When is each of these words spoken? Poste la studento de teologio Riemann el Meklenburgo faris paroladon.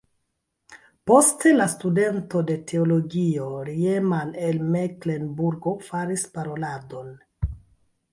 Poste 1.09 1.49
la 1.57 1.65
studento 1.73 2.41
de 2.47 2.55
teologio 2.71 3.49
Riemann 3.67 4.31
el 4.47 4.57
Meklenburgo 4.77 5.75
faris 5.91 6.25
paroladon. 6.39 7.13